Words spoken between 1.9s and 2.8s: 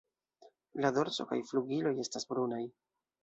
estas brunaj.